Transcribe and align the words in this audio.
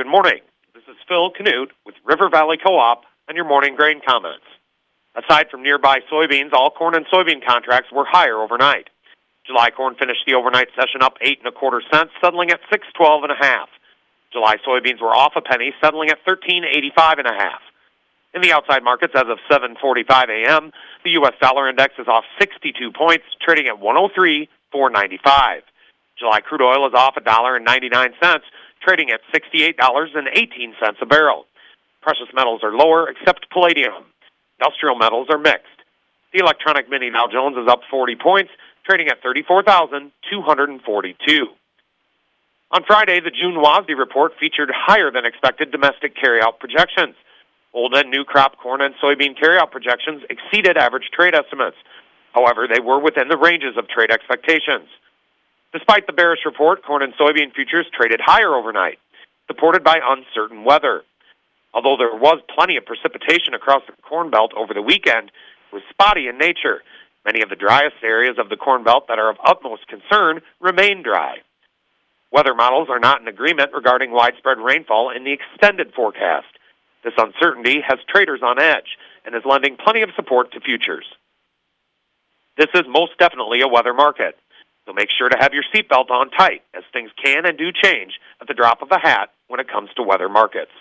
Good 0.00 0.08
morning. 0.08 0.40
This 0.72 0.84
is 0.88 0.96
Phil 1.06 1.28
Canute 1.28 1.72
with 1.84 1.94
River 2.06 2.30
Valley 2.30 2.56
Co-op 2.56 3.02
on 3.28 3.36
your 3.36 3.44
morning 3.44 3.76
grain 3.76 4.00
comments. 4.00 4.46
Aside 5.14 5.50
from 5.50 5.62
nearby 5.62 5.98
soybeans, 6.10 6.54
all 6.54 6.70
corn 6.70 6.94
and 6.94 7.04
soybean 7.12 7.44
contracts 7.46 7.92
were 7.92 8.06
higher 8.08 8.40
overnight. 8.40 8.88
July 9.46 9.68
corn 9.68 9.96
finished 9.96 10.24
the 10.26 10.32
overnight 10.32 10.68
session 10.74 11.02
up 11.02 11.18
eight 11.20 11.40
and 11.40 11.48
a 11.48 11.52
quarter 11.52 11.82
cents, 11.92 12.12
settling 12.18 12.50
at 12.50 12.60
six 12.72 12.86
twelve 12.96 13.24
and 13.24 13.32
a 13.32 13.34
half. 13.38 13.68
July 14.32 14.56
soybeans 14.66 15.02
were 15.02 15.14
off 15.14 15.34
a 15.36 15.42
penny, 15.42 15.74
settling 15.82 16.08
at 16.08 16.24
thirteen 16.24 16.64
eighty 16.64 16.90
five 16.96 17.18
and 17.18 17.28
a 17.28 17.34
half. 17.34 17.60
In 18.32 18.40
the 18.40 18.52
outside 18.52 18.82
markets, 18.82 19.12
as 19.14 19.26
of 19.28 19.36
7:45 19.50 20.30
a.m., 20.30 20.72
the 21.04 21.10
U.S. 21.10 21.34
dollar 21.42 21.68
index 21.68 21.92
is 21.98 22.08
off 22.08 22.24
62 22.38 22.90
points, 22.92 23.26
trading 23.42 23.66
at 23.66 23.74
103.495. 23.74 25.60
July 26.18 26.40
crude 26.40 26.62
oil 26.62 26.86
is 26.86 26.94
off 26.94 27.16
a 27.18 27.20
dollar 27.20 27.56
and 27.56 27.66
99 27.66 28.12
cents, 28.22 28.44
trading 28.80 29.10
at 29.10 29.20
$68.18 29.34 31.00
a 31.00 31.06
barrel. 31.06 31.46
Precious 32.02 32.28
metals 32.34 32.62
are 32.62 32.72
lower, 32.72 33.08
except 33.08 33.50
palladium. 33.50 34.04
Industrial 34.58 34.96
metals 34.96 35.28
are 35.30 35.38
mixed. 35.38 35.66
The 36.32 36.40
electronic 36.40 36.88
mini 36.88 37.10
Dow 37.10 37.26
Jones 37.30 37.56
is 37.56 37.68
up 37.68 37.82
40 37.90 38.16
points, 38.16 38.50
trading 38.86 39.08
at 39.08 39.22
34,242. 39.22 41.46
On 42.72 42.84
Friday, 42.86 43.18
the 43.18 43.32
June 43.32 43.56
WASDE 43.56 43.98
report 43.98 44.34
featured 44.38 44.70
higher 44.72 45.10
than 45.10 45.26
expected 45.26 45.72
domestic 45.72 46.14
carryout 46.16 46.60
projections. 46.60 47.16
Old 47.74 47.94
and 47.94 48.10
new 48.10 48.24
crop 48.24 48.58
corn 48.58 48.80
and 48.80 48.94
soybean 49.02 49.36
carryout 49.36 49.72
projections 49.72 50.22
exceeded 50.30 50.76
average 50.76 51.10
trade 51.12 51.34
estimates. 51.34 51.76
However, 52.32 52.68
they 52.68 52.78
were 52.80 53.00
within 53.00 53.26
the 53.28 53.36
ranges 53.36 53.76
of 53.76 53.88
trade 53.88 54.12
expectations. 54.12 54.88
Despite 55.72 56.06
the 56.06 56.12
bearish 56.12 56.40
report, 56.44 56.84
corn 56.84 57.02
and 57.02 57.14
soybean 57.14 57.54
futures 57.54 57.86
traded 57.92 58.20
higher 58.20 58.54
overnight, 58.54 58.98
supported 59.46 59.84
by 59.84 60.00
uncertain 60.02 60.64
weather. 60.64 61.02
Although 61.72 61.96
there 61.96 62.14
was 62.14 62.40
plenty 62.52 62.76
of 62.76 62.84
precipitation 62.84 63.54
across 63.54 63.82
the 63.86 63.92
Corn 64.02 64.30
Belt 64.30 64.52
over 64.56 64.74
the 64.74 64.82
weekend, 64.82 65.28
it 65.28 65.74
was 65.74 65.82
spotty 65.90 66.26
in 66.26 66.38
nature. 66.38 66.82
Many 67.24 67.42
of 67.42 67.48
the 67.48 67.56
driest 67.56 68.02
areas 68.02 68.36
of 68.38 68.48
the 68.48 68.56
Corn 68.56 68.82
Belt 68.82 69.06
that 69.08 69.20
are 69.20 69.30
of 69.30 69.36
utmost 69.44 69.86
concern 69.86 70.40
remain 70.60 71.02
dry. 71.02 71.36
Weather 72.32 72.54
models 72.54 72.88
are 72.90 72.98
not 72.98 73.20
in 73.20 73.28
agreement 73.28 73.70
regarding 73.72 74.10
widespread 74.10 74.58
rainfall 74.58 75.10
in 75.10 75.24
the 75.24 75.32
extended 75.32 75.92
forecast. 75.94 76.46
This 77.04 77.14
uncertainty 77.16 77.80
has 77.86 77.98
traders 78.08 78.40
on 78.42 78.60
edge 78.60 78.96
and 79.24 79.34
is 79.34 79.42
lending 79.44 79.76
plenty 79.76 80.02
of 80.02 80.10
support 80.16 80.52
to 80.52 80.60
futures. 80.60 81.06
This 82.56 82.68
is 82.74 82.82
most 82.88 83.12
definitely 83.18 83.60
a 83.62 83.68
weather 83.68 83.94
market, 83.94 84.36
so 84.86 84.92
make 84.92 85.08
sure 85.16 85.28
to 85.28 85.38
have 85.38 85.54
your 85.54 85.62
seatbelt 85.74 86.10
on 86.10 86.30
tight 86.30 86.62
as 86.74 86.82
things 86.92 87.10
can 87.22 87.46
and 87.46 87.56
do 87.58 87.70
change 87.72 88.18
at 88.40 88.48
the 88.48 88.54
drop 88.54 88.82
of 88.82 88.90
a 88.90 88.98
hat 88.98 89.30
when 89.48 89.60
it 89.60 89.68
comes 89.68 89.90
to 89.96 90.02
weather 90.02 90.28
markets. 90.28 90.72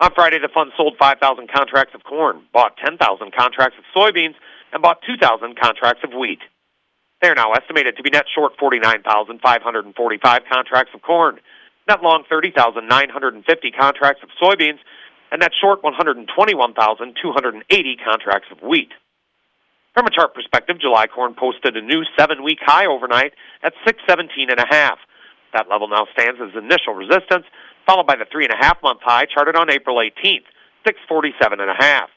On 0.00 0.12
Friday, 0.14 0.38
the 0.38 0.48
fund 0.48 0.72
sold 0.76 0.96
5,000 0.98 1.48
contracts 1.52 1.94
of 1.94 2.04
corn, 2.04 2.42
bought 2.52 2.76
10,000 2.78 2.98
contracts 3.36 3.76
of 3.78 3.84
soybeans, 3.94 4.34
and 4.72 4.82
bought 4.82 5.02
2,000 5.06 5.60
contracts 5.60 6.02
of 6.04 6.12
wheat. 6.18 6.40
They 7.20 7.28
are 7.28 7.34
now 7.34 7.52
estimated 7.52 7.98
to 7.98 8.02
be 8.02 8.08
net 8.08 8.24
short 8.34 8.54
49,545 8.58 10.40
contracts 10.50 10.94
of 10.94 11.02
corn, 11.02 11.38
net 11.86 12.02
long 12.02 12.24
30,950 12.30 13.70
contracts 13.72 14.22
of 14.22 14.30
soybeans, 14.40 14.78
and 15.30 15.40
net 15.40 15.52
short 15.60 15.84
121,280 15.84 17.96
contracts 18.02 18.48
of 18.50 18.62
wheat. 18.62 18.92
From 19.94 20.06
a 20.06 20.10
chart 20.10 20.34
perspective, 20.34 20.78
July 20.80 21.08
corn 21.08 21.34
posted 21.34 21.76
a 21.76 21.82
new 21.82 22.04
seven-week 22.16 22.58
high 22.62 22.86
overnight 22.86 23.34
at 23.62 23.74
617 23.84 24.50
and 24.50 24.60
a 24.60 24.66
half. 24.70 24.98
That 25.52 25.68
level 25.68 25.88
now 25.88 26.06
stands 26.12 26.40
as 26.40 26.54
initial 26.54 26.94
resistance, 26.94 27.44
followed 27.86 28.06
by 28.06 28.14
the 28.14 28.26
three 28.30 28.44
and 28.44 28.54
a 28.54 28.64
half 28.64 28.80
month 28.82 29.00
high 29.02 29.26
charted 29.26 29.56
on 29.56 29.68
April 29.68 29.96
18th, 29.96 30.46
647 30.86 31.60
and 31.60 31.70
a 31.70 31.74
half. 31.74 32.08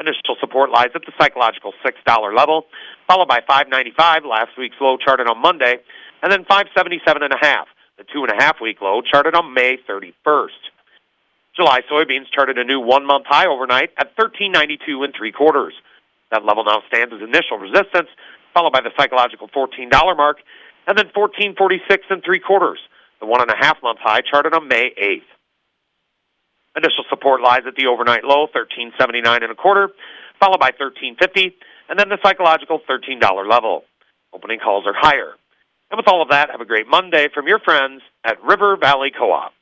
Initial 0.00 0.40
support 0.40 0.70
lies 0.70 0.88
at 0.94 1.02
the 1.04 1.12
psychological 1.20 1.74
$6 1.84 2.34
level, 2.34 2.64
followed 3.06 3.28
by 3.28 3.40
595 3.46 4.24
last 4.24 4.56
week's 4.56 4.76
low 4.80 4.96
charted 4.96 5.28
on 5.28 5.40
Monday, 5.40 5.76
and 6.22 6.32
then 6.32 6.44
577 6.48 7.22
and 7.22 7.32
a 7.32 7.36
half, 7.44 7.68
the 7.98 8.04
two 8.10 8.24
and 8.24 8.32
a 8.32 8.42
half 8.42 8.56
week 8.60 8.80
low 8.80 9.02
charted 9.02 9.34
on 9.34 9.52
May 9.52 9.76
31st. 9.86 10.72
July 11.54 11.82
soybeans 11.92 12.32
charted 12.34 12.56
a 12.56 12.64
new 12.64 12.80
one 12.80 13.04
month 13.04 13.26
high 13.28 13.46
overnight 13.46 13.90
at 13.98 14.16
1392 14.16 15.02
and 15.02 15.12
three 15.14 15.30
quarters. 15.30 15.74
That 16.32 16.44
level 16.44 16.64
now 16.64 16.82
stands 16.88 17.12
as 17.12 17.20
initial 17.20 17.58
resistance, 17.60 18.08
followed 18.54 18.72
by 18.72 18.80
the 18.80 18.90
psychological 18.96 19.48
$14 19.48 19.88
mark, 20.16 20.38
and 20.88 20.96
then 20.96 21.12
1446 21.14 22.06
and 22.08 22.24
three 22.24 22.40
quarters, 22.40 22.80
the 23.20 23.26
one 23.26 23.42
and 23.42 23.50
a 23.50 23.56
half 23.56 23.76
month 23.82 23.98
high 24.02 24.22
charted 24.22 24.54
on 24.54 24.66
May 24.66 24.90
8th. 24.96 25.28
Initial 26.74 27.04
support 27.10 27.42
lies 27.42 27.68
at 27.68 27.76
the 27.76 27.86
overnight 27.86 28.24
low, 28.24 28.48
1379 28.48 29.42
and 29.42 29.52
a 29.52 29.54
quarter, 29.54 29.90
followed 30.40 30.58
by 30.58 30.72
1350, 30.72 31.54
and 31.90 31.98
then 32.00 32.08
the 32.08 32.18
psychological 32.24 32.80
$13 32.88 33.20
level. 33.48 33.84
Opening 34.32 34.58
calls 34.58 34.86
are 34.86 34.96
higher. 34.96 35.36
And 35.90 35.98
with 35.98 36.08
all 36.08 36.22
of 36.22 36.30
that, 36.30 36.50
have 36.50 36.62
a 36.62 36.64
great 36.64 36.88
Monday 36.88 37.28
from 37.32 37.46
your 37.46 37.58
friends 37.58 38.00
at 38.24 38.42
River 38.42 38.78
Valley 38.80 39.12
Co-op. 39.16 39.52